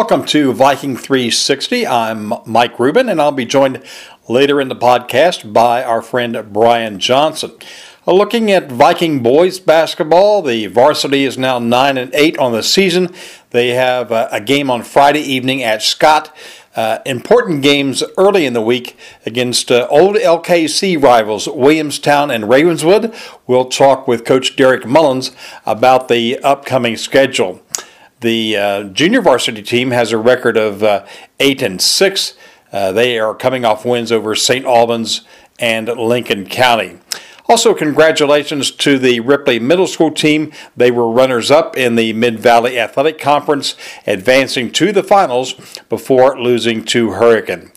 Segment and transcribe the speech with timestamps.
[0.00, 1.86] Welcome to Viking 360.
[1.86, 3.82] I'm Mike Rubin, and I'll be joined
[4.28, 7.52] later in the podcast by our friend Brian Johnson.
[8.06, 12.62] Uh, looking at Viking boys basketball, the varsity is now 9 and 8 on the
[12.62, 13.12] season.
[13.50, 16.34] They have a game on Friday evening at Scott.
[16.74, 23.14] Uh, important games early in the week against uh, old LKC rivals Williamstown and Ravenswood.
[23.46, 25.32] We'll talk with Coach Derek Mullins
[25.66, 27.60] about the upcoming schedule.
[28.20, 31.06] The uh, junior varsity team has a record of uh,
[31.38, 32.34] eight and six.
[32.70, 34.66] Uh, they are coming off wins over St.
[34.66, 35.22] Albans
[35.58, 36.98] and Lincoln County.
[37.48, 40.52] Also, congratulations to the Ripley Middle School team.
[40.76, 43.74] They were runners up in the Mid Valley Athletic Conference,
[44.06, 45.54] advancing to the finals
[45.88, 47.72] before losing to Hurricane.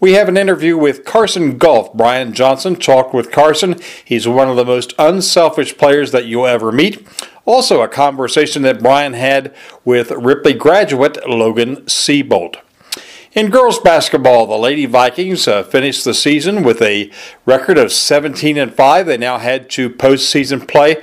[0.00, 1.92] We have an interview with Carson Goff.
[1.92, 3.78] Brian Johnson talked with Carson.
[4.02, 7.06] He's one of the most unselfish players that you'll ever meet.
[7.44, 12.56] Also, a conversation that Brian had with Ripley graduate Logan Seabolt.
[13.34, 17.10] In girls basketball, the Lady Vikings uh, finished the season with a
[17.44, 19.04] record of 17 and 5.
[19.04, 21.02] They now head to postseason play.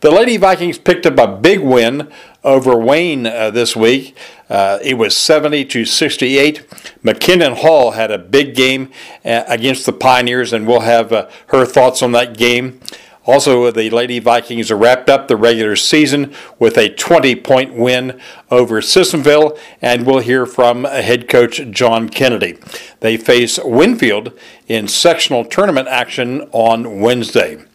[0.00, 2.10] The Lady Vikings picked up a big win
[2.44, 4.16] over Wayne uh, this week.
[4.48, 6.66] Uh, it was 70 to 68.
[7.04, 8.90] McKinnon Hall had a big game
[9.24, 12.80] uh, against the Pioneers, and we'll have uh, her thoughts on that game.
[13.28, 18.18] Also, the Lady Vikings wrapped up the regular season with a 20 point win
[18.50, 22.56] over Sissonville, and we'll hear from head coach John Kennedy.
[23.00, 24.32] They face Winfield
[24.66, 27.67] in sectional tournament action on Wednesday.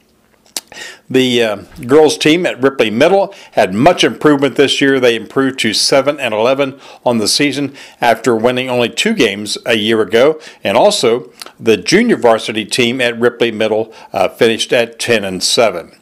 [1.09, 4.99] The uh, girls team at Ripley Middle had much improvement this year.
[4.99, 9.75] They improved to 7 and 11 on the season after winning only two games a
[9.75, 10.39] year ago.
[10.63, 15.97] And also, the junior varsity team at Ripley Middle uh, finished at 10 and 7.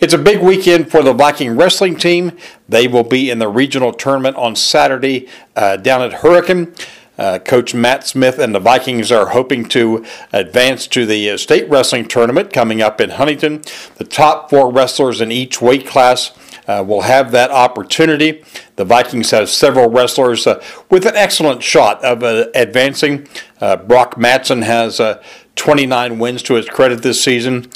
[0.00, 2.32] It's a big weekend for the Viking wrestling team.
[2.68, 6.74] They will be in the regional tournament on Saturday uh, down at Hurricane.
[7.16, 11.68] Uh, Coach Matt Smith and the Vikings are hoping to advance to the uh, state
[11.68, 13.62] wrestling tournament coming up in Huntington.
[13.96, 16.32] The top four wrestlers in each weight class
[16.66, 18.42] uh, will have that opportunity.
[18.76, 23.28] The Vikings have several wrestlers uh, with an excellent shot of uh, advancing.
[23.60, 25.00] Uh, Brock Matson has
[25.54, 27.70] 29 wins to his credit this season.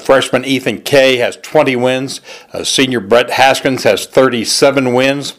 [0.00, 2.20] freshman Ethan Kay has 20 wins.
[2.62, 5.34] senior Brett Haskins has 37 wins.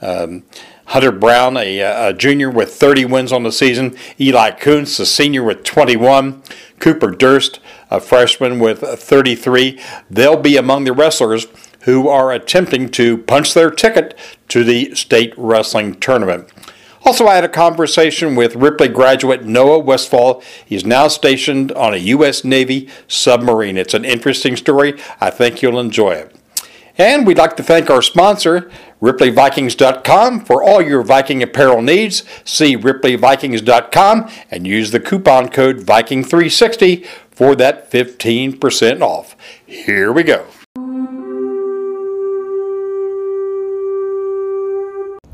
[0.00, 0.44] Um,
[0.86, 3.96] Hunter Brown, a, uh, a, junior with 30 wins on the season.
[4.20, 6.42] Eli Kuntz, a senior with 21.
[6.78, 7.60] Cooper Durst,
[7.90, 9.80] a freshman with 33.
[10.10, 11.46] They'll be among the wrestlers
[11.82, 16.50] who are attempting to punch their ticket to the state wrestling tournament.
[17.04, 20.42] Also, I had a conversation with Ripley graduate Noah Westfall.
[20.64, 22.44] He's now stationed on a U.S.
[22.44, 23.76] Navy submarine.
[23.76, 25.00] It's an interesting story.
[25.20, 26.36] I think you'll enjoy it.
[26.98, 28.70] And we'd like to thank our sponsor,
[29.00, 32.24] RipleyVikings.com, for all your Viking apparel needs.
[32.44, 39.36] See RipleyVikings.com and use the coupon code Viking360 for that 15% off.
[39.66, 40.46] Here we go.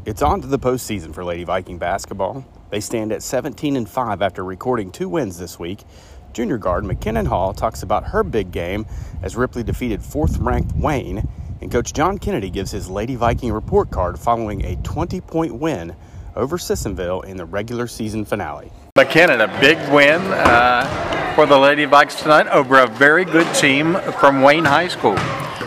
[0.05, 2.45] It's on to the postseason for Lady Viking basketball.
[2.71, 5.85] They stand at 17 and 5 after recording two wins this week.
[6.33, 8.85] Junior guard McKinnon Hall talks about her big game
[9.23, 11.29] as Ripley defeated fourth ranked Wayne
[11.63, 15.95] and Coach John Kennedy gives his Lady Viking report card following a 20 point win
[16.35, 18.73] over Sissonville in the regular season finale.
[18.99, 23.95] McKinnon, a big win uh, for the Lady Vikings tonight over a very good team
[24.19, 25.15] from Wayne High School.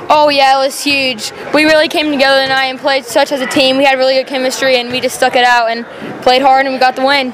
[0.09, 1.31] Oh yeah, it was huge.
[1.53, 3.77] We really came together tonight and played such as a team.
[3.77, 5.85] We had really good chemistry and we just stuck it out and
[6.23, 7.31] played hard and we got the win.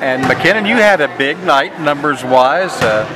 [0.00, 2.72] And McKinnon, you had a big night numbers wise.
[2.82, 3.06] Uh,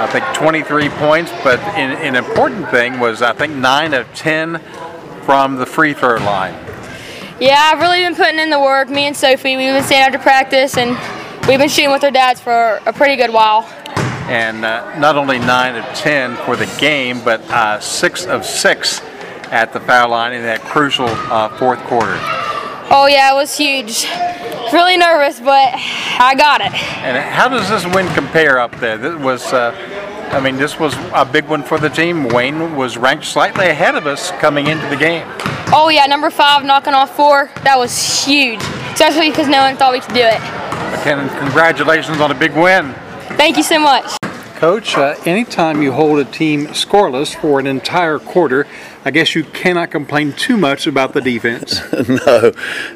[0.00, 4.58] I think 23 points, but an, an important thing was I think 9 of 10
[5.24, 6.54] from the free throw line.
[7.38, 8.88] Yeah, I've really been putting in the work.
[8.88, 10.92] Me and Sophie, we've been staying after practice, and
[11.46, 13.64] we've been shooting with our dads for a pretty good while.
[14.30, 19.02] And uh, not only 9 of 10 for the game, but uh, 6 of 6
[19.50, 22.16] at the foul line in that crucial uh, fourth quarter.
[22.90, 24.06] Oh, yeah, it was huge
[24.72, 26.72] really nervous, but I got it.
[27.02, 28.96] And how does this win compare up there?
[28.96, 29.72] This was, uh,
[30.32, 32.28] I mean, this was a big one for the team.
[32.28, 35.26] Wayne was ranked slightly ahead of us coming into the game.
[35.72, 37.50] Oh yeah, number five knocking off four.
[37.64, 38.60] That was huge,
[38.92, 40.38] especially because no one thought we could do it.
[40.94, 42.92] McKinnon, congratulations on a big win.
[43.36, 44.16] Thank you so much.
[44.60, 48.66] Coach, uh, anytime you hold a team scoreless for an entire quarter,
[49.04, 51.80] I guess you cannot complain too much about the defense.
[52.08, 52.52] no,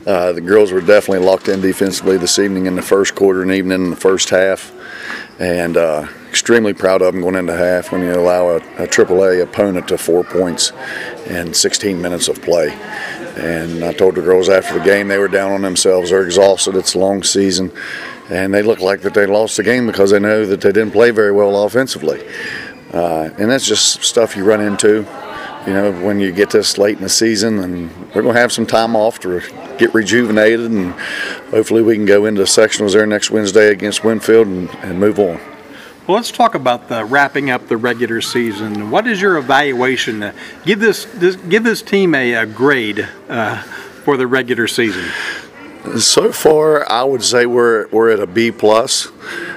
[0.06, 3.50] uh, the girls were definitely locked in defensively this evening in the first quarter and
[3.50, 4.70] even in the first half.
[5.38, 9.42] And uh, extremely proud of them going into half when you allow a, a AAA
[9.42, 10.72] opponent to four points
[11.26, 12.72] in 16 minutes of play.
[13.36, 16.10] And I told the girls after the game they were down on themselves.
[16.10, 16.76] They're exhausted.
[16.76, 17.72] It's a long season,
[18.30, 20.92] and they look like that they lost the game because they know that they didn't
[20.92, 22.24] play very well offensively.
[22.92, 25.04] Uh, and that's just stuff you run into,
[25.66, 27.58] you know, when you get this late in the season.
[27.58, 29.40] And we're going to have some time off to
[29.78, 30.92] get rejuvenated, and
[31.50, 35.40] hopefully we can go into sectionals there next Wednesday against Winfield and, and move on.
[36.06, 38.90] Well, let's talk about the wrapping up the regular season.
[38.90, 40.32] What is your evaluation?
[40.66, 45.06] Give this, this give this team a, a grade uh, for the regular season.
[45.98, 49.08] So far, I would say we're we're at a B plus.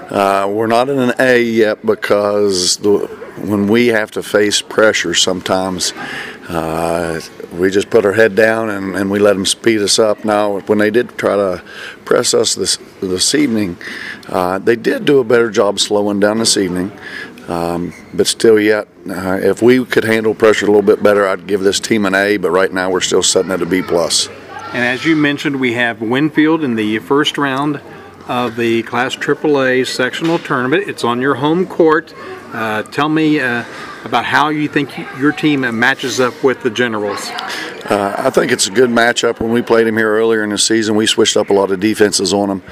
[0.10, 5.14] Uh, we're not in an A yet because the, when we have to face pressure,
[5.14, 5.94] sometimes
[6.50, 7.20] uh,
[7.54, 10.24] we just put our head down and, and, we let them speed us up.
[10.24, 11.64] Now, when they did try to
[12.06, 13.78] press us this this evening,
[14.28, 16.92] uh, they did do a better job slowing down this evening.
[17.48, 21.48] Um, but still, yet, uh, if we could handle pressure a little bit better, I'd
[21.48, 22.38] give this team an A.
[22.38, 24.28] But right now, we're still sitting at a B plus.
[24.74, 27.82] And as you mentioned, we have Winfield in the first round
[28.28, 30.90] of the Class AAA sectional tournament.
[30.90, 32.14] It's on your home court.
[32.54, 33.64] Uh, tell me uh,
[34.04, 37.30] about how you think your team matches up with the Generals.
[37.90, 39.40] Uh, I think it's a good matchup.
[39.40, 41.80] When we played them here earlier in the season, we switched up a lot of
[41.80, 42.64] defenses on them,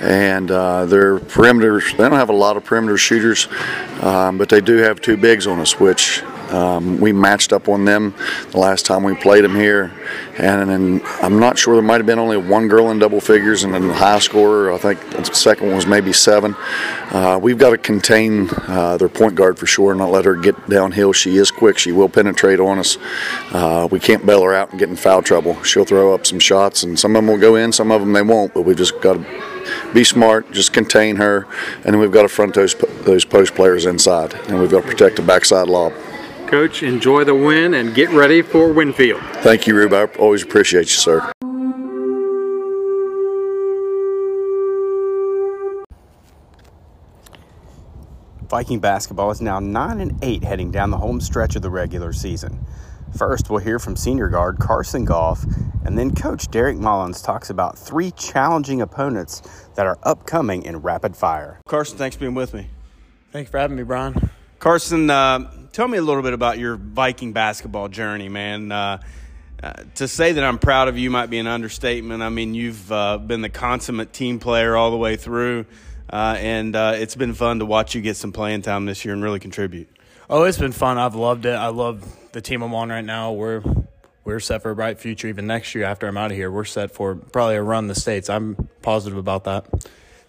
[0.00, 1.90] and uh, their perimeters.
[1.92, 3.46] They don't have a lot of perimeter shooters,
[4.00, 6.22] um, but they do have two bigs on us, which
[6.54, 8.14] um, we matched up on them
[8.50, 9.92] the last time we played them here,
[10.38, 13.64] and, and I'm not sure there might have been only one girl in double figures,
[13.64, 16.54] and then the high scorer, I think the second one was maybe seven.
[17.10, 20.36] Uh, we've got to contain uh, their point guard for sure, and not let her
[20.36, 21.12] get downhill.
[21.12, 22.98] She is quick; she will penetrate on us.
[23.50, 25.60] Uh, we can't bail her out and get in foul trouble.
[25.64, 28.12] She'll throw up some shots, and some of them will go in, some of them
[28.12, 28.54] they won't.
[28.54, 29.54] But we've just got to
[29.92, 31.46] be smart, just contain her,
[31.76, 32.74] and then we've got to front those
[33.04, 35.92] those post players inside, and we've got to protect the backside lob.
[36.46, 39.20] Coach, enjoy the win and get ready for Winfield.
[39.42, 39.92] Thank you, Rube.
[39.92, 41.32] I always appreciate you, sir.
[48.48, 52.12] Viking basketball is now 9 and 8 heading down the home stretch of the regular
[52.12, 52.64] season.
[53.16, 55.44] First, we'll hear from senior guard Carson Goff,
[55.84, 59.40] and then coach Derek Mullins talks about three challenging opponents
[59.76, 61.60] that are upcoming in rapid fire.
[61.66, 62.68] Carson, thanks for being with me.
[63.32, 64.30] Thanks for having me, Brian.
[64.58, 68.72] Carson, uh, tell me a little bit about your Viking basketball journey, man.
[68.72, 69.02] Uh,
[69.62, 72.22] uh, to say that I'm proud of you might be an understatement.
[72.22, 75.66] I mean, you've uh, been the consummate team player all the way through,
[76.10, 79.12] uh, and uh, it's been fun to watch you get some playing time this year
[79.14, 79.88] and really contribute.
[80.30, 80.96] Oh, it's been fun.
[80.96, 81.54] I've loved it.
[81.54, 83.32] I love the team I'm on right now.
[83.32, 83.62] We're
[84.22, 85.28] we're set for a bright future.
[85.28, 87.94] Even next year, after I'm out of here, we're set for probably a run the
[87.94, 88.30] states.
[88.30, 89.66] I'm positive about that.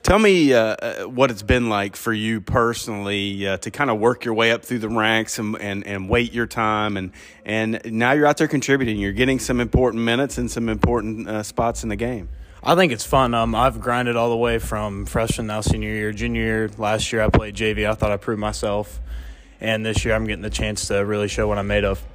[0.05, 3.97] Tell me uh, uh, what it's been like for you personally uh, to kind of
[3.97, 6.95] work your way up through the ranks and, and, and wait your time.
[6.95, 7.11] And,
[7.43, 8.99] and now you're out there contributing.
[8.99, 12.29] You're getting some important minutes and some important uh, spots in the game.
[12.61, 13.33] I think it's fun.
[13.33, 16.69] Um, I've grinded all the way from freshman, now senior year, junior year.
[16.77, 17.89] Last year I played JV.
[17.89, 19.01] I thought I proved myself.
[19.59, 22.05] And this year I'm getting the chance to really show what I'm made of.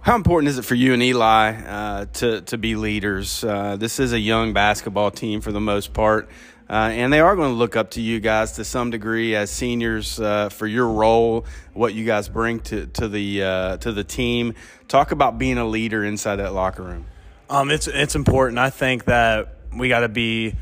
[0.00, 3.44] How important is it for you and Eli uh, to, to be leaders?
[3.44, 6.28] Uh, this is a young basketball team for the most part.
[6.72, 9.50] Uh, and they are going to look up to you guys to some degree as
[9.50, 14.02] seniors uh, for your role, what you guys bring to, to the uh, to the
[14.02, 14.54] team.
[14.88, 17.04] Talk about being a leader inside that locker room.
[17.50, 18.58] Um, it's it's important.
[18.58, 20.54] I think that we got to be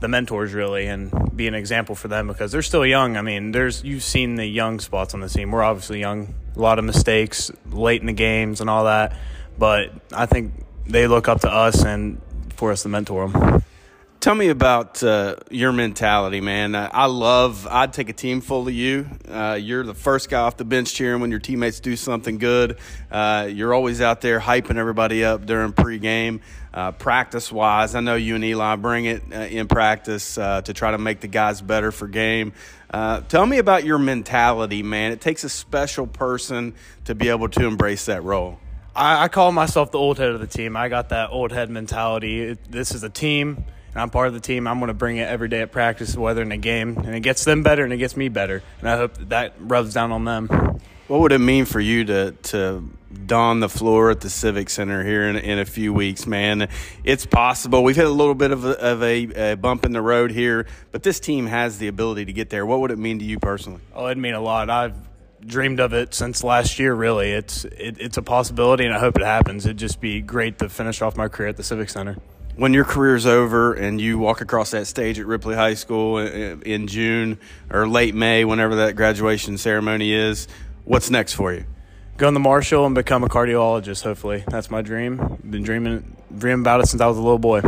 [0.00, 3.16] the mentors really and be an example for them because they're still young.
[3.16, 5.50] I mean, there's you've seen the young spots on the team.
[5.50, 9.16] We're obviously young, a lot of mistakes late in the games and all that,
[9.58, 10.52] but I think
[10.86, 13.64] they look up to us and for us to mentor them.
[14.24, 16.74] Tell me about uh, your mentality, man.
[16.74, 17.66] I love.
[17.66, 19.06] I'd take a team full of you.
[19.28, 22.78] Uh, you're the first guy off the bench cheering when your teammates do something good.
[23.10, 26.40] Uh, you're always out there hyping everybody up during pregame.
[26.72, 30.72] Uh, practice wise, I know you and Eli bring it uh, in practice uh, to
[30.72, 32.54] try to make the guys better for game.
[32.90, 35.12] tell me about your mentality, man.
[35.12, 36.72] It takes a special person
[37.04, 38.58] to be able to embrace that role.
[38.96, 40.78] I, I call myself the old head of the team.
[40.78, 42.40] I got that old head mentality.
[42.40, 44.66] It, this is a team and I'm part of the team.
[44.66, 47.20] I'm going to bring it every day at practice, whether in a game, and it
[47.20, 48.62] gets them better and it gets me better.
[48.80, 50.48] And I hope that, that rubs down on them.
[51.06, 52.88] What would it mean for you to to
[53.26, 56.68] don the floor at the Civic Center here in, in a few weeks, man?
[57.04, 57.84] It's possible.
[57.84, 60.66] We've hit a little bit of, a, of a, a, bump in the road here,
[60.92, 62.64] but this team has the ability to get there.
[62.64, 63.80] What would it mean to you personally?
[63.94, 64.70] Oh, it'd mean a lot.
[64.70, 64.96] I've
[65.44, 66.94] dreamed of it since last year.
[66.94, 69.66] Really, it's it, it's a possibility, and I hope it happens.
[69.66, 72.16] It'd just be great to finish off my career at the Civic Center
[72.56, 76.86] when your career's over and you walk across that stage at Ripley High School in
[76.86, 77.38] June
[77.70, 80.46] or late May, whenever that graduation ceremony is,
[80.84, 81.64] what's next for you?
[82.16, 84.04] Go in the Marshall and become a cardiologist.
[84.04, 85.38] Hopefully, that's my dream.
[85.48, 87.60] Been dreaming dreamed about it since I was a little boy.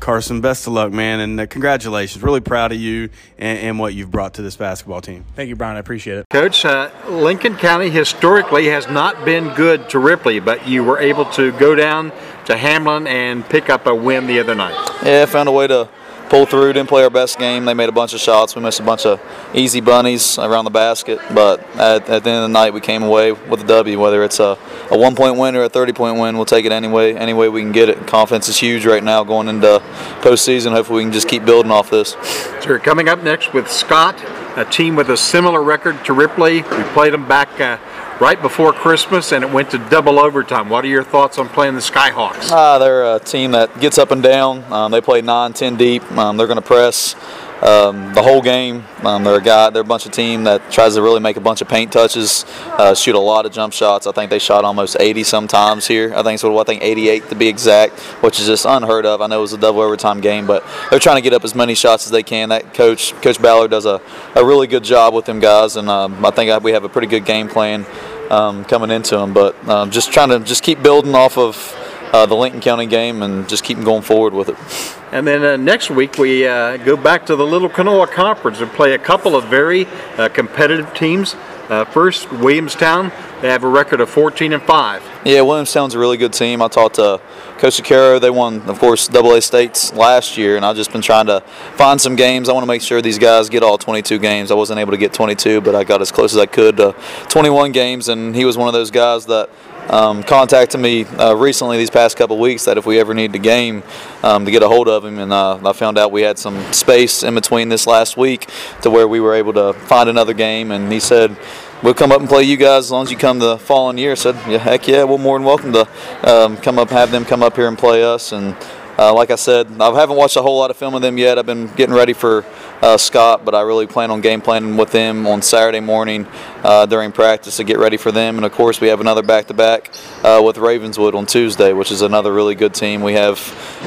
[0.00, 2.22] Carson, best of luck, man, and uh, congratulations.
[2.22, 5.24] Really proud of you and, and, what you've brought to this basketball team.
[5.34, 5.76] Thank you, Brian.
[5.76, 6.26] I appreciate it.
[6.28, 11.24] Coach, uh, Lincoln County historically has not been good to Ripley, but you were able
[11.32, 12.12] to go down
[12.46, 14.74] to Hamlin and pick up a win the other night.
[15.04, 15.88] Yeah, found a way to
[16.28, 16.72] pull through.
[16.72, 17.64] Didn't play our best game.
[17.64, 18.56] They made a bunch of shots.
[18.56, 19.20] We missed a bunch of
[19.54, 21.20] easy bunnies around the basket.
[21.32, 24.00] But at, at the end of the night, we came away with a W.
[24.00, 24.58] Whether it's a,
[24.90, 27.14] a one point win or a 30 point win, we'll take it anyway.
[27.14, 28.06] Any way we can get it.
[28.06, 29.80] Confidence is huge right now going into
[30.20, 30.72] postseason.
[30.72, 32.16] Hopefully, we can just keep building off this.
[32.60, 34.20] So you're coming up next with Scott,
[34.56, 36.62] a team with a similar record to Ripley.
[36.62, 37.60] We played them back.
[37.60, 37.78] Uh,
[38.20, 40.68] right before Christmas, and it went to double overtime.
[40.68, 42.50] What are your thoughts on playing the Skyhawks?
[42.50, 44.64] Uh, they're a team that gets up and down.
[44.72, 46.02] Um, they play 9, 10 deep.
[46.12, 47.14] Um, they're going to press
[47.62, 48.84] um, the whole game.
[49.02, 51.40] Um, they're a guy, they're a bunch of team that tries to really make a
[51.40, 52.44] bunch of paint touches,
[52.78, 54.06] uh, shoot a lot of jump shots.
[54.06, 56.12] I think they shot almost 80 sometimes here.
[56.14, 56.58] I think so.
[56.58, 59.20] I think 88 to be exact, which is just unheard of.
[59.20, 61.54] I know it was a double overtime game, but they're trying to get up as
[61.54, 62.50] many shots as they can.
[62.50, 64.00] That coach, Coach Ballard, does a,
[64.34, 67.08] a really good job with them guys, and um, I think we have a pretty
[67.08, 67.86] good game plan
[68.30, 69.32] um, coming into them.
[69.32, 71.74] But um, just trying to just keep building off of
[72.12, 75.03] uh, the Lincoln County game and just keep going forward with it.
[75.14, 78.68] And then uh, next week we uh, go back to the Little Kanawha Conference and
[78.72, 79.86] play a couple of very
[80.18, 81.36] uh, competitive teams.
[81.68, 83.12] Uh, first, Williamstown.
[83.40, 85.08] They have a record of 14 and five.
[85.24, 86.60] Yeah, Williamstown's a really good team.
[86.60, 87.20] I talked to
[87.58, 88.18] Coach Caro.
[88.18, 91.42] They won, of course, AA states last year, and I've just been trying to
[91.76, 92.48] find some games.
[92.48, 94.50] I want to make sure these guys get all 22 games.
[94.50, 96.92] I wasn't able to get 22, but I got as close as I could to
[97.28, 99.48] 21 games, and he was one of those guys that
[99.90, 103.38] um, contacted me uh, recently these past couple weeks that if we ever need a
[103.38, 103.82] game
[104.22, 106.72] um, to get a hold of him and uh, I found out we had some
[106.72, 108.48] space in between this last week
[108.82, 111.36] to where we were able to find another game and he said
[111.84, 114.12] we'll come up and play you guys as long as you come the following year.
[114.12, 115.88] I said, yeah, heck yeah, we're more than welcome to
[116.22, 118.32] um, come up, have them come up here and play us.
[118.32, 118.56] And
[118.98, 121.38] uh, like I said, I haven't watched a whole lot of film of them yet.
[121.38, 122.44] I've been getting ready for
[122.82, 126.26] uh, Scott, but I really plan on game planning with them on Saturday morning
[126.62, 128.36] uh, during practice to get ready for them.
[128.36, 129.90] And of course, we have another back-to-back
[130.22, 133.02] uh, with Ravenswood on Tuesday, which is another really good team.
[133.02, 133.38] We have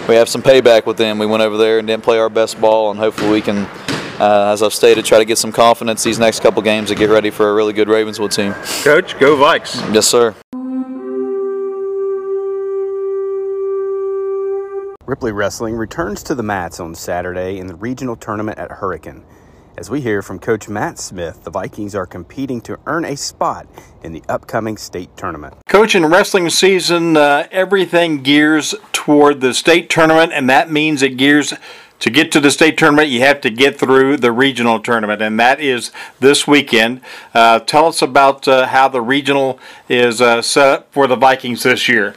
[0.07, 1.19] we have some payback with them.
[1.19, 3.67] We went over there and didn't play our best ball, and hopefully we can
[4.19, 7.09] uh, as I've stated, try to get some confidence these next couple games to get
[7.09, 8.53] ready for a really good Ravenswood team.
[8.83, 9.93] Coach, go Vikes.
[9.93, 10.35] Yes, sir.
[15.07, 19.23] Ripley Wrestling returns to the mats on Saturday in the regional tournament at Hurricane.
[19.77, 23.67] As we hear from Coach Matt Smith, the Vikings are competing to earn a spot
[24.03, 25.53] in the upcoming state tournament.
[25.65, 31.15] Coach, in wrestling season, uh, everything gears toward the state tournament, and that means it
[31.15, 31.53] gears
[31.99, 35.39] to get to the state tournament, you have to get through the regional tournament, and
[35.39, 36.99] that is this weekend.
[37.33, 41.63] Uh, tell us about uh, how the regional is uh, set up for the Vikings
[41.63, 42.15] this year.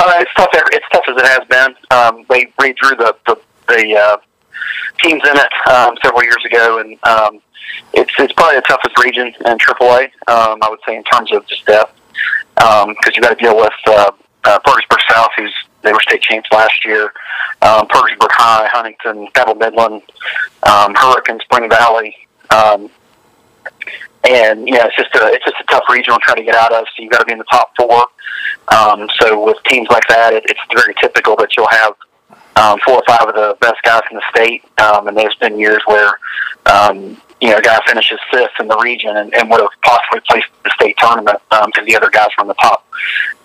[0.00, 0.48] Uh, it's tough.
[0.54, 1.74] It's tough as it has been.
[1.90, 3.38] Um, they redrew the the,
[3.68, 4.16] the uh,
[5.02, 7.42] teams in it um, several years ago, and um,
[7.92, 10.04] it's it's probably the toughest region in AAA.
[10.26, 11.94] Um, I would say in terms of just depth,
[12.54, 14.10] because um, you got to deal with uh,
[14.44, 17.12] uh, Parkersburg South, who's they were state champs last year.
[17.60, 20.00] Um, Parkersburg High, Huntington, Cabell Midland,
[20.62, 22.16] um, Hurricane, Spring Valley.
[22.48, 22.88] Um,
[24.24, 26.72] and yeah, it's just a it's just a tough regional to try to get out
[26.72, 26.84] of.
[26.96, 28.06] So you've got to be in the top four.
[28.68, 31.94] Um, so with teams like that, it, it's very typical that you'll have
[32.56, 34.62] um, four or five of the best guys in the state.
[34.78, 36.12] Um, and there's been years where
[36.66, 40.20] um, you know, a guy finishes fifth in the region and, and would have possibly
[40.28, 42.86] placed the state tournament because um, the other guys were in the top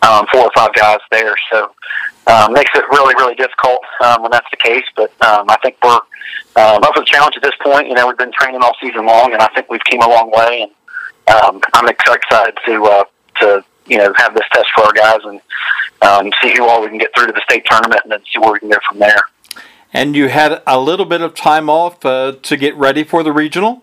[0.02, 1.36] um, four or five guys there.
[1.52, 1.72] So
[2.28, 4.86] um, makes it really, really difficult um, when that's the case.
[4.96, 5.94] But um, I think we're
[6.56, 7.88] um, up for the challenge at this point.
[7.88, 10.32] You know, we've been training all season long, and I think we've came a long
[10.32, 10.64] way.
[11.28, 13.04] And um, I'm excited to uh,
[13.42, 15.42] to you know have this test for our guys and
[16.02, 18.40] um, see who all we can get through to the state tournament, and then see
[18.40, 19.22] where we can go from there.
[19.94, 23.32] And you had a little bit of time off uh, to get ready for the
[23.32, 23.82] regional.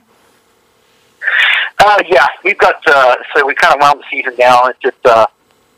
[1.78, 4.70] Uh, yeah, we've got uh, so we kind of wound the season down.
[4.70, 5.26] It's just uh,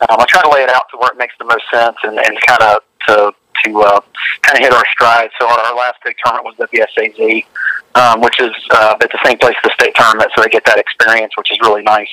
[0.00, 2.18] um, I try to lay it out to where it makes the most sense and,
[2.18, 3.34] and kind of to
[3.64, 4.00] to uh,
[4.42, 5.30] kind of hit our stride.
[5.40, 7.46] So our, our last big tournament was BSAZ,
[7.94, 10.64] um, which is uh, at the same place as the state tournament, so they get
[10.66, 12.10] that experience, which is really nice.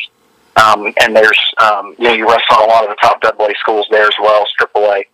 [0.57, 3.53] Um, and there's, um, you know, you wrestle on a lot of the top AA
[3.59, 5.05] schools there as well as AAA.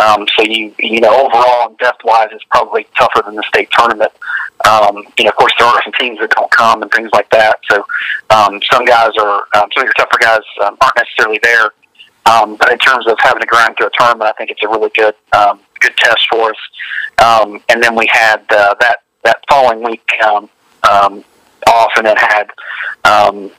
[0.00, 3.70] Um, so you, you know, overall and depth wise, it's probably tougher than the state
[3.72, 4.12] tournament.
[4.68, 7.28] Um, you know, of course, there are some teams that don't come and things like
[7.30, 7.60] that.
[7.70, 7.84] So
[8.30, 11.70] um, some guys are, um, some of your tougher guys um, aren't necessarily there.
[12.26, 14.68] Um, but in terms of having to grind through a tournament, I think it's a
[14.68, 16.56] really good, um, good test for us.
[17.22, 20.48] Um, and then we had uh, that that following week um,
[20.88, 21.24] um,
[21.66, 22.50] off, and then had
[23.04, 23.50] um,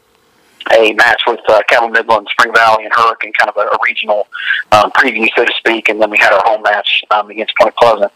[0.71, 4.27] a match with uh, Cabell Midland, Spring Valley, and Hurricane, kind of a, a regional
[4.71, 5.89] um, preview, so to speak.
[5.89, 8.11] And then we had our home match um, against Point Pleasant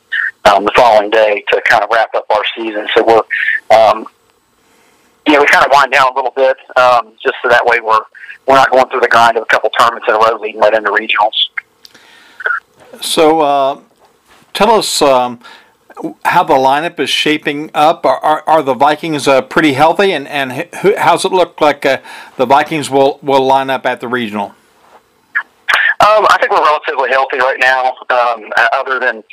[0.45, 2.87] um, the following day to kind of wrap up our season.
[2.93, 4.07] So we're, um,
[5.27, 7.79] you know, we kind of wind down a little bit um, just so that way
[7.81, 8.00] we're
[8.48, 10.74] we're not going through the grind of a couple tournaments in a row leading right
[10.74, 11.50] into regionals.
[13.01, 13.81] So, uh,
[14.53, 15.41] tell us um,
[16.24, 18.05] how the lineup is shaping up.
[18.05, 22.00] Are, are, are the Vikings uh, pretty healthy, and and how's it look like uh,
[22.38, 24.55] the Vikings will will line up at the regional?
[25.99, 29.23] Um, I think we're relatively healthy right now, um, other than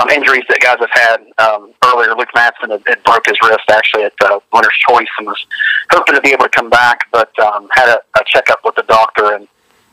[0.00, 2.16] um, injuries that guys have had um, earlier.
[2.16, 5.46] Luke Matson had, had broke his wrist actually at uh, Winner's Choice and was
[5.90, 8.84] hoping to be able to come back, but um, had a, a checkup with the
[8.84, 9.46] doctor and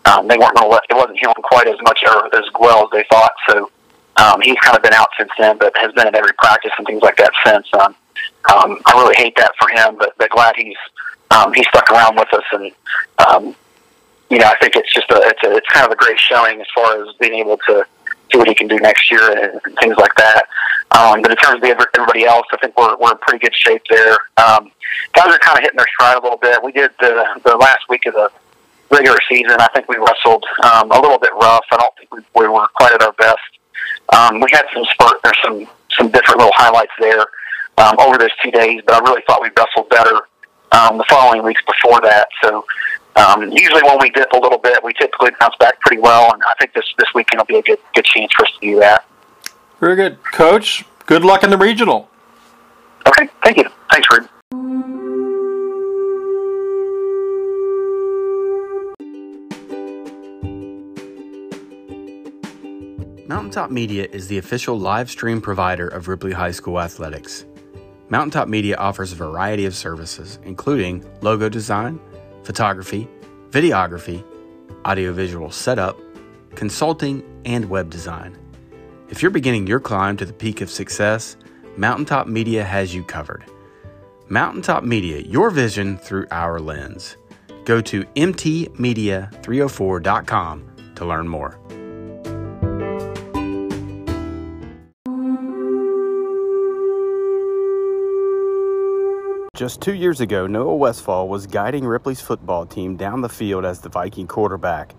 [0.06, 2.86] um, they weren't going to let it wasn't healing quite as much or as well
[2.86, 3.34] as they thought.
[3.50, 3.70] So
[4.16, 6.88] um, he's kind of been out since then, but has been at every practice and
[6.88, 7.68] things like that since.
[7.74, 7.96] Um,
[8.56, 10.78] um, I really hate that for him, but, but glad he's
[11.32, 12.72] um, he stuck around with us and
[13.28, 13.56] um,
[14.32, 16.62] you know, I think it's just a it's a, it's kind of a great showing
[16.62, 17.86] as far as being able to
[18.32, 20.44] see what he can do next year and, and things like that.
[20.92, 23.82] Um, but in terms of everybody else, I think we're we're in pretty good shape
[23.90, 24.18] there.
[24.38, 24.72] Um,
[25.14, 26.64] guys are kind of hitting their stride a little bit.
[26.64, 28.32] We did the the last week of the
[28.90, 29.58] regular season.
[29.60, 31.66] I think we wrestled um, a little bit rough.
[31.72, 33.52] I don't think we, we were quite at our best.
[34.16, 37.26] Um, we had some spurt or some some different little highlights there
[37.80, 40.22] um, over those two days, but I really thought we wrestled better
[40.72, 42.30] um, the following weeks before that.
[42.42, 42.66] So
[43.16, 46.42] um, usually when we dip a little bit, we typically bounce back pretty well, and
[46.44, 48.80] I think this this weekend will be a good good chance for us to do
[48.80, 49.06] that.
[49.80, 50.86] Very good, Coach.
[51.06, 52.10] Good luck in the regional.
[53.08, 53.66] Okay, thank you.
[53.92, 54.30] Thanks, Rube.
[63.28, 67.46] Mountaintop Media is the official live stream provider of Ripley High School athletics.
[68.10, 72.00] Mountaintop Media offers a variety of services, including logo design
[72.44, 73.08] photography,
[73.50, 74.24] videography,
[74.86, 76.00] audiovisual setup,
[76.56, 78.38] consulting, and web design.
[79.10, 81.38] If you're beginning your climb to the peak of success,
[81.78, 83.44] Mountaintop Media has you covered.
[84.30, 87.18] Mountaintop Media, your vision through our lens.
[87.66, 91.60] Go to mtmedia304.com to learn more.
[99.54, 103.82] Just two years ago, Noah Westfall was guiding Ripley's football team down the field as
[103.82, 104.96] the Viking quarterback.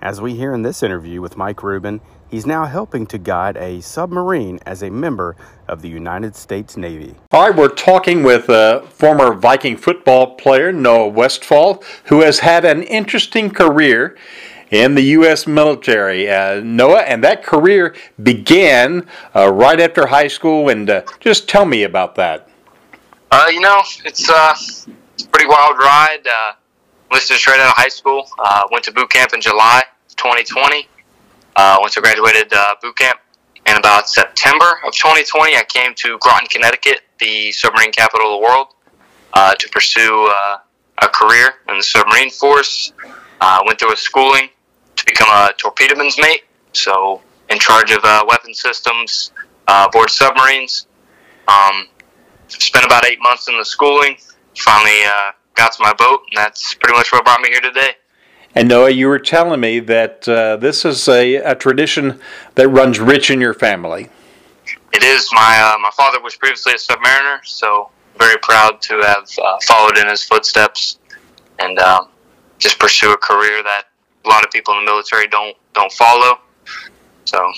[0.00, 3.82] As we hear in this interview with Mike Rubin, he's now helping to guide a
[3.82, 5.36] submarine as a member
[5.68, 7.14] of the United States Navy.
[7.30, 12.64] All right, we're talking with a former Viking football player, Noah Westfall, who has had
[12.64, 14.16] an interesting career
[14.70, 15.46] in the U.S.
[15.46, 16.28] military.
[16.28, 21.66] Uh, Noah, and that career began uh, right after high school, and uh, just tell
[21.66, 22.49] me about that.
[23.30, 26.26] Uh, you know, it's, uh, it's a pretty wild ride.
[26.26, 26.52] Uh,
[27.18, 28.28] straight out of high school.
[28.38, 29.82] Uh, went to boot camp in July
[30.16, 30.88] 2020.
[31.56, 33.18] Uh, once I graduated uh, boot camp,
[33.66, 38.44] in about September of 2020, I came to Groton, Connecticut, the submarine capital of the
[38.44, 38.68] world,
[39.34, 40.58] uh, to pursue uh,
[41.02, 42.92] a career in the submarine force.
[43.40, 44.48] Uh, went through a schooling
[44.96, 49.32] to become a torpedoman's mate, so in charge of uh, weapon systems
[49.68, 50.86] uh, aboard submarines.
[51.48, 51.86] Um,
[52.50, 54.16] spent about eight months in the schooling.
[54.56, 57.92] Finally uh, got to my boat, and that's pretty much what brought me here today.
[58.54, 62.20] And Noah, you were telling me that uh, this is a, a, tradition
[62.56, 64.08] that runs rich in your family.
[64.92, 65.28] It is.
[65.32, 69.98] My uh, my father was previously a submariner, so very proud to have uh, followed
[69.98, 70.98] in his footsteps
[71.60, 72.08] and um,
[72.58, 73.84] just pursue a career that
[74.24, 76.40] a lot of people in the military don't don't follow.
[77.24, 77.52] So,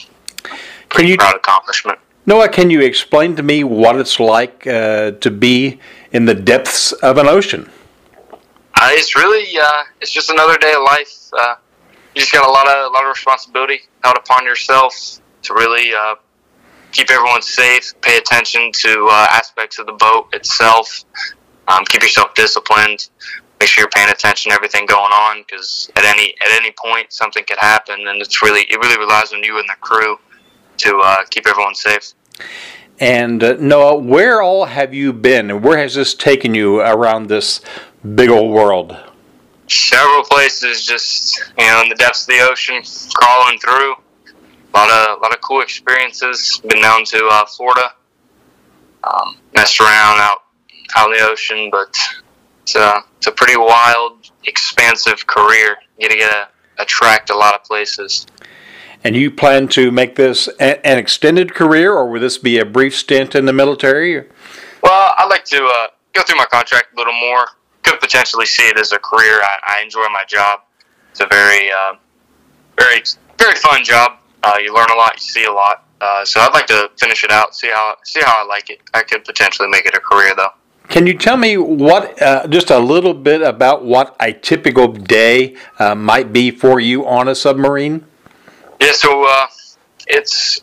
[0.90, 1.98] pretty you, proud accomplishment.
[2.24, 5.80] Noah, can you explain to me what it's like uh, to be
[6.12, 7.68] in the depths of an ocean?
[8.32, 11.28] Uh, it's really, uh, it's just another day of life.
[11.32, 11.56] Uh,
[12.14, 15.92] you just got a lot of, a lot of responsibility held upon yourself to really
[15.92, 16.14] uh,
[16.92, 21.04] keep everyone safe, pay attention to uh, aspects of the boat itself,
[21.66, 23.08] um, keep yourself disciplined,
[23.58, 27.12] make sure you're paying attention to everything going on because at any at any point
[27.12, 30.18] something could happen, and it's really it really relies on you and the crew
[30.83, 32.12] to uh, keep everyone safe.
[32.99, 37.29] And uh, Noah, where all have you been, and where has this taken you around
[37.29, 37.61] this
[38.14, 38.97] big old world?
[39.68, 42.83] Several places, just you know, in the depths of the ocean,
[43.14, 43.95] crawling through.
[44.75, 46.61] A lot of, a lot of cool experiences.
[46.66, 47.95] Been down to uh, Florida,
[49.05, 50.38] um, messed around out
[50.97, 51.97] out in the ocean, but
[52.62, 55.77] it's a, it's a pretty wild, expansive career.
[55.99, 58.27] You get to get a, attract a lot of places.
[59.04, 62.64] And you plan to make this a- an extended career, or will this be a
[62.64, 64.24] brief stint in the military?
[64.82, 67.46] Well, I'd like to uh, go through my contract a little more,
[67.82, 69.40] could potentially see it as a career.
[69.42, 70.60] I, I enjoy my job.
[71.10, 71.94] It's a very, uh,
[72.78, 73.02] very,
[73.38, 74.18] very fun job.
[74.42, 75.84] Uh, you learn a lot, you see a lot.
[76.00, 78.80] Uh, so I'd like to finish it out, see how see how I like it.
[78.92, 80.50] I could potentially make it a career though.
[80.88, 85.56] Can you tell me what, uh, just a little bit about what a typical day
[85.78, 88.04] uh, might be for you on a submarine?
[88.83, 89.47] Yeah, so uh,
[90.09, 90.61] it's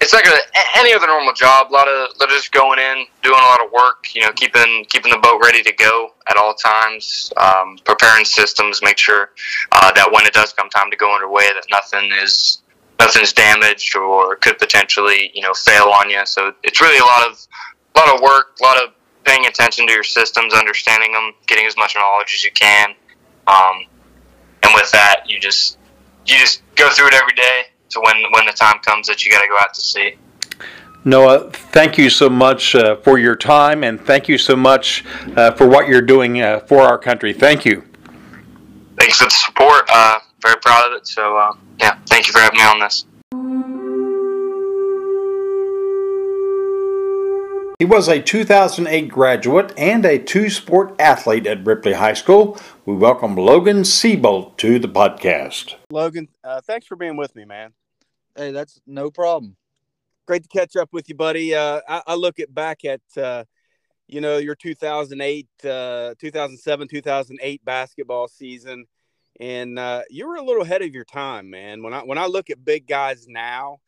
[0.00, 0.38] it's like a,
[0.78, 1.70] any other normal job.
[1.70, 4.14] A lot of, of just going in, doing a lot of work.
[4.14, 8.80] You know, keeping keeping the boat ready to go at all times, um, preparing systems,
[8.82, 9.30] make sure
[9.72, 12.62] uh, that when it does come time to go underway, that nothing is
[12.98, 16.24] nothing's damaged or could potentially you know fail on you.
[16.24, 17.46] So it's really a lot of
[17.94, 18.94] a lot of work, a lot of
[19.24, 22.94] paying attention to your systems, understanding them, getting as much knowledge as you can,
[23.48, 23.84] um,
[24.62, 25.76] and with that, you just
[26.26, 29.30] you just go through it every day to when when the time comes that you
[29.30, 30.16] got to go out to sea.
[31.04, 35.04] Noah, thank you so much uh, for your time, and thank you so much
[35.36, 37.32] uh, for what you're doing uh, for our country.
[37.32, 37.82] Thank you.
[39.00, 39.84] Thanks for the support.
[39.88, 41.06] Uh, very proud of it.
[41.08, 43.81] So, uh, yeah, thank you for having me on this.
[47.82, 52.56] He was a 2008 graduate and a two sport athlete at Ripley High School.
[52.86, 55.74] We welcome Logan Seabolt to the podcast.
[55.90, 57.72] Logan, uh, thanks for being with me, man.
[58.36, 59.56] Hey, that's no problem.
[60.28, 61.56] Great to catch up with you, buddy.
[61.56, 63.42] Uh, I, I, look at back at uh,
[64.06, 68.86] you know your 2008, uh, 2007, 2008 basketball season,
[69.40, 71.82] and uh, you were a little ahead of your time, man.
[71.82, 73.80] When I when I look at big guys now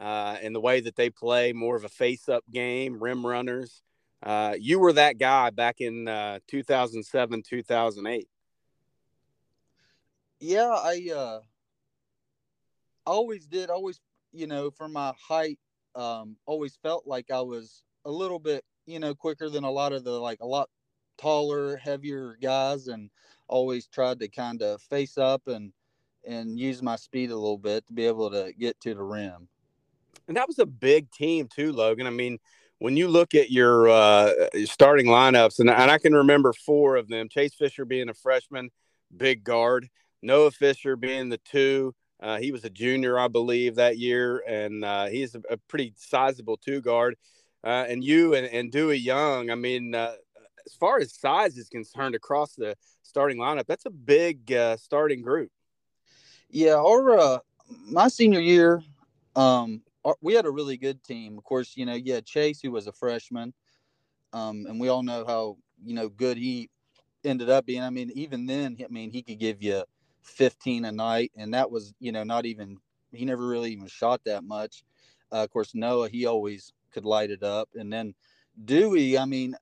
[0.00, 3.82] uh, and the way that they play more of a face up game, rim runners.
[4.22, 8.28] Uh, you were that guy back in uh, 2007, 2008.
[10.40, 11.40] Yeah, I uh,
[13.06, 13.70] always did.
[13.70, 14.00] Always,
[14.32, 15.58] you know, for my height,
[15.94, 19.92] um, always felt like I was a little bit, you know, quicker than a lot
[19.92, 20.68] of the like a lot
[21.16, 23.10] taller, heavier guys, and
[23.48, 25.72] always tried to kind of face up and
[26.26, 29.48] and use my speed a little bit to be able to get to the rim
[30.28, 32.06] and that was a big team too, Logan.
[32.06, 32.38] I mean,
[32.78, 34.32] when you look at your uh,
[34.64, 38.70] starting lineups, and, and I can remember four of them: Chase Fisher being a freshman,
[39.16, 39.88] big guard;
[40.22, 41.94] Noah Fisher being the two.
[42.20, 45.92] Uh, he was a junior, I believe, that year, and uh, he's a, a, pretty
[45.96, 47.14] sizable two guard.
[47.62, 50.14] Uh, and you and, and Dewey Young, I mean, uh,
[50.64, 55.20] as far as size is concerned, across the starting lineup, that's a big uh, starting
[55.20, 55.50] group.
[56.48, 57.40] Yeah, our
[57.86, 58.82] my senior year,
[59.34, 59.82] um,
[60.20, 61.38] we had a really good team.
[61.38, 63.52] Of course, you know, yeah, Chase, who was a freshman,
[64.32, 66.70] um, and we all know how you know good he
[67.24, 67.82] ended up being.
[67.82, 69.84] I mean, even then, I mean, he could give you
[70.22, 72.78] 15 a night, and that was you know not even
[73.12, 74.84] he never really even shot that much.
[75.32, 78.14] Uh, of course, Noah, he always could light it up, and then
[78.64, 79.18] Dewey.
[79.18, 79.56] I mean,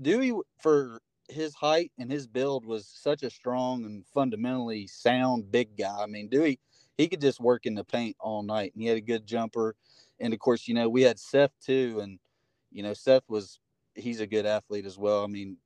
[0.00, 5.76] Dewey for his height and his build was such a strong and fundamentally sound big
[5.76, 6.02] guy.
[6.02, 6.58] I mean, Dewey
[6.96, 9.74] he could just work in the paint all night and he had a good jumper.
[10.18, 12.00] And of course, you know, we had Seth too.
[12.02, 12.18] And,
[12.70, 13.58] you know, Seth was,
[13.94, 15.24] he's a good athlete as well.
[15.24, 15.56] I mean,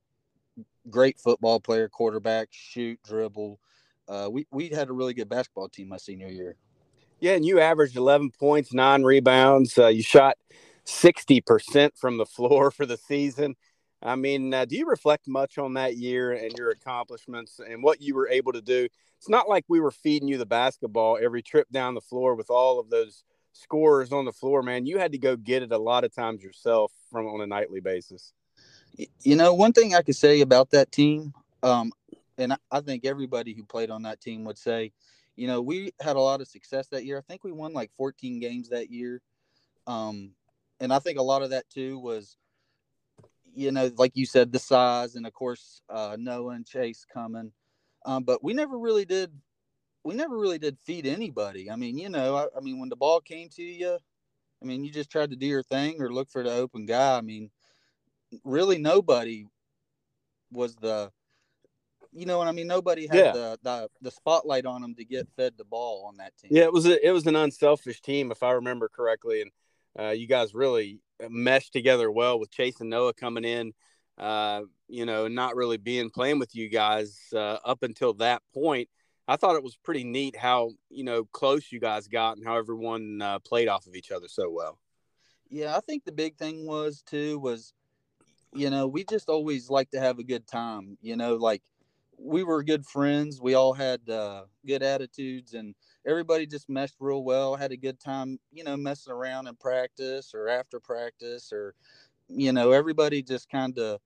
[0.89, 3.59] great football player, quarterback, shoot, dribble.
[4.09, 6.57] Uh, we, we had a really good basketball team my senior year.
[7.21, 7.33] Yeah.
[7.33, 9.77] And you averaged 11 points, nine rebounds.
[9.79, 10.37] Uh, you shot
[10.87, 13.57] 60% from the floor for the season.
[14.05, 18.03] I mean, uh, do you reflect much on that year and your accomplishments and what
[18.03, 18.87] you were able to do?
[19.17, 22.51] It's not like we were feeding you the basketball every trip down the floor with
[22.51, 24.85] all of those scorers on the floor, man.
[24.85, 27.81] You had to go get it a lot of times yourself from on a nightly
[27.81, 28.35] basis.
[29.23, 31.91] You know, one thing I could say about that team, um,
[32.37, 34.93] and I think everybody who played on that team would say,
[35.35, 37.17] you know, we had a lot of success that year.
[37.17, 39.23] I think we won like 14 games that year.
[39.87, 40.33] Um,
[40.79, 42.37] and I think a lot of that too was
[43.55, 47.53] you know, like you said, the size, and of course uh, Noah and Chase coming.
[48.05, 49.33] Um, but we never really did.
[50.05, 51.71] We never really did feed anybody.
[51.71, 53.97] I mean, you know, I, I, mean, when the ball came to you,
[54.63, 57.17] I mean, you just tried to do your thing or look for the open guy.
[57.17, 57.51] I mean,
[58.45, 59.47] really, nobody
[60.51, 61.11] was the.
[62.17, 62.69] You know what I mean?
[62.69, 63.33] Nobody had yeah.
[63.33, 66.51] the, the the spotlight on them to get fed the ball on that team.
[66.53, 69.51] Yeah, it was a, it was an unselfish team, if I remember correctly, and
[69.99, 73.73] uh, you guys really meshed together well with Chase and Noah coming in.
[74.17, 78.89] Uh, you know, not really being playing with you guys uh, up until that point.
[79.27, 82.57] I thought it was pretty neat how you know close you guys got and how
[82.57, 84.79] everyone uh, played off of each other so well.
[85.51, 87.73] Yeah, I think the big thing was too was,
[88.53, 90.99] you know, we just always like to have a good time.
[91.01, 91.63] You know, like
[92.19, 93.41] we were good friends.
[93.41, 95.75] We all had uh, good attitudes, and
[96.07, 97.57] everybody just meshed real well.
[97.57, 101.75] Had a good time, you know, messing around in practice or after practice, or
[102.29, 104.01] you know, everybody just kind of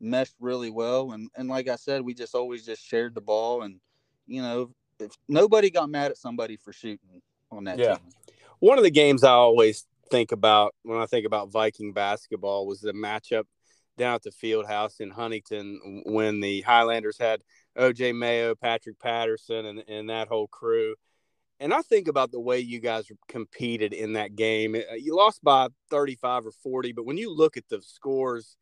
[0.00, 1.12] meshed really well.
[1.12, 3.80] And and like I said, we just always just shared the ball, and
[4.26, 7.96] you know, if nobody got mad at somebody for shooting on that Yeah.
[7.96, 8.12] team.
[8.60, 12.80] One of the games I always think about when I think about Viking basketball was
[12.80, 13.44] the matchup
[13.98, 17.42] down at the field house in Huntington when the Highlanders had
[17.76, 20.94] OJ Mayo, Patrick Patterson, and, and that whole crew.
[21.62, 24.74] And I think about the way you guys competed in that game.
[24.74, 28.56] Uh, You lost by 35 or 40, but when you look at the scores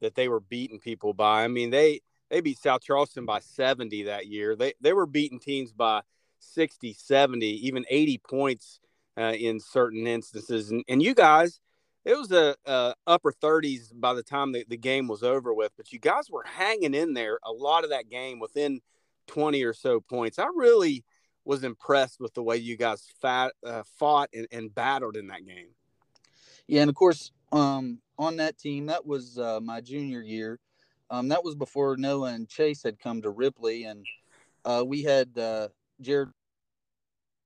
[0.00, 4.02] that they were beating people by, I mean, they they beat South Charleston by 70
[4.04, 4.56] that year.
[4.56, 6.02] They they were beating teams by
[6.40, 8.80] 60, 70, even 80 points
[9.16, 10.72] uh, in certain instances.
[10.72, 11.60] And, and you guys,
[12.04, 15.70] it was a, a upper 30s by the time the, the game was over with,
[15.76, 18.80] but you guys were hanging in there a lot of that game within
[19.28, 20.40] 20 or so points.
[20.40, 21.04] I really
[21.50, 25.44] was impressed with the way you guys fat, uh, fought and, and battled in that
[25.44, 25.66] game.
[26.68, 30.60] Yeah, and of course, um, on that team, that was uh, my junior year.
[31.10, 34.06] Um, that was before Noah and Chase had come to Ripley, and
[34.64, 35.68] uh, we had uh,
[36.00, 36.28] Jared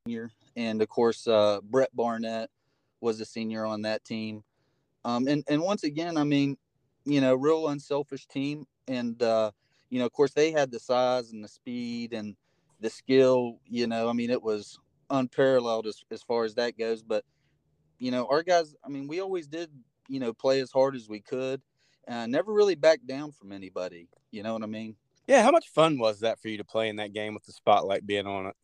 [0.06, 0.24] Jr.
[0.54, 2.50] and of course uh, Brett Barnett
[3.00, 4.44] was a senior on that team.
[5.06, 6.58] Um, and and once again, I mean,
[7.06, 9.50] you know, real unselfish team, and uh,
[9.88, 12.36] you know, of course, they had the size and the speed and
[12.84, 13.58] the skill.
[13.66, 14.78] You know, I mean, it was
[15.10, 17.24] unparalleled as as far as that goes, but
[17.98, 19.70] you know, our guys, I mean, we always did,
[20.08, 21.62] you know, play as hard as we could.
[22.06, 24.08] Uh, never really backed down from anybody.
[24.30, 24.96] You know what I mean?
[25.26, 27.52] Yeah, how much fun was that for you to play in that game with the
[27.52, 28.56] spotlight being on it?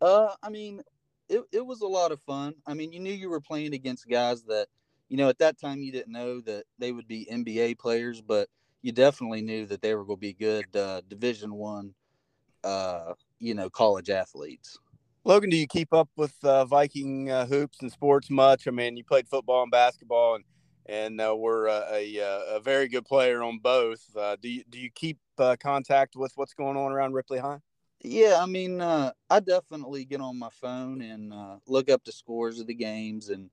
[0.00, 0.82] Uh, I mean,
[1.28, 2.54] it, it was a lot of fun.
[2.66, 4.66] I mean, you knew you were playing against guys that,
[5.08, 8.48] you know, at that time you didn't know that they would be NBA players, but
[8.80, 11.94] you definitely knew that they were going to be good uh, Division One,
[12.64, 14.78] uh, you know, college athletes.
[15.24, 18.66] Logan, do you keep up with uh, Viking uh, hoops and sports much?
[18.66, 20.44] I mean, you played football and basketball, and
[20.86, 24.04] and uh, we're uh, a, a, a very good player on both.
[24.16, 27.58] Uh, do you do you keep uh, contact with what's going on around Ripley High?
[28.04, 32.10] Yeah, I mean, uh, I definitely get on my phone and uh, look up the
[32.10, 33.48] scores of the games and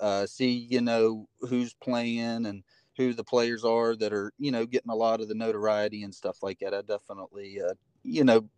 [0.00, 2.64] uh, see, you know, who's playing and
[2.96, 6.12] who the players are that are, you know, getting a lot of the notoriety and
[6.12, 6.74] stuff like that.
[6.74, 8.48] I definitely, uh, you know,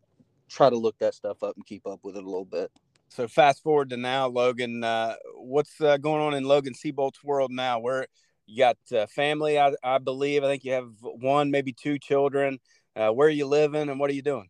[0.49, 2.71] try to look that stuff up and keep up with it a little bit.
[3.09, 4.83] So fast forward to now, Logan.
[4.83, 7.79] Uh, what's uh, going on in Logan Seabolt's world now?
[7.79, 8.07] Where
[8.47, 10.43] you got uh, family, I, I believe.
[10.43, 12.59] I think you have one, maybe two children.
[12.97, 14.49] Uh, where are you living, and what are you doing?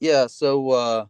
[0.00, 1.06] Yeah, so uh,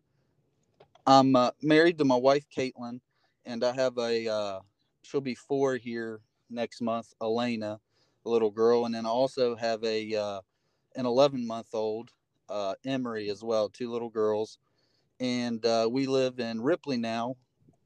[1.07, 3.01] I'm uh, married to my wife, Caitlin,
[3.47, 4.61] and I have a, uh,
[5.03, 7.81] she'll be four here next month, Elena,
[8.25, 10.41] a little girl, and then I also have a, uh,
[10.95, 12.11] an 11 month old,
[12.49, 14.59] uh, Emery as well, two little girls,
[15.21, 17.37] and uh, we live in Ripley now,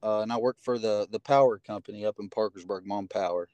[0.02, 3.48] uh, and I work for the the power company up in Parkersburg, Mon Power.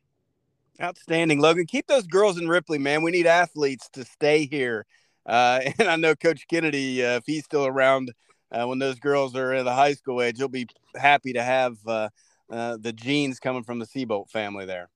[0.81, 1.67] Outstanding, Logan.
[1.67, 3.03] Keep those girls in Ripley, man.
[3.03, 4.87] We need athletes to stay here.
[5.27, 8.13] Uh, and I know Coach Kennedy, uh, if he's still around
[8.51, 11.77] uh, when those girls are in the high school age, he'll be happy to have
[11.87, 12.09] uh,
[12.51, 14.91] uh, the genes coming from the Seabolt family there.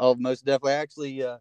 [0.00, 0.72] Oh, most definitely.
[0.72, 1.38] Actually, uh,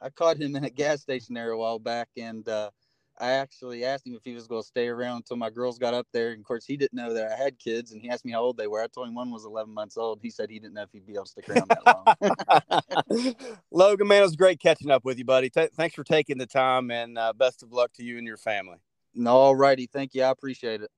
[0.00, 2.70] I caught him in a gas station there a while back, and uh,
[3.18, 5.94] I actually asked him if he was going to stay around until my girls got
[5.94, 6.32] up there.
[6.32, 8.42] And of course, he didn't know that I had kids, and he asked me how
[8.42, 8.82] old they were.
[8.82, 10.18] I told him one was 11 months old.
[10.20, 13.54] He said he didn't know if he'd be able to stick around that long.
[13.70, 15.48] Logan, man, it was great catching up with you, buddy.
[15.48, 18.36] Th- thanks for taking the time, and uh, best of luck to you and your
[18.36, 18.78] family.
[19.14, 19.86] no, all righty.
[19.86, 20.22] Thank you.
[20.22, 20.90] I appreciate it.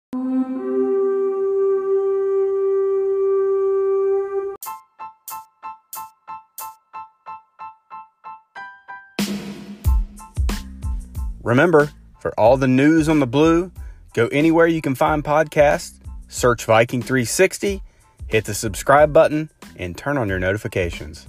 [11.43, 13.71] Remember, for all the news on the blue,
[14.15, 17.83] go anywhere you can find podcasts, search Viking 360,
[18.27, 21.27] hit the subscribe button, and turn on your notifications.